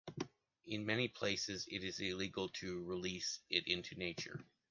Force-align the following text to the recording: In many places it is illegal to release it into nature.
In 0.65 0.87
many 0.87 1.07
places 1.09 1.67
it 1.69 1.83
is 1.83 1.99
illegal 1.99 2.49
to 2.53 2.83
release 2.85 3.39
it 3.51 3.67
into 3.67 3.93
nature. 3.93 4.43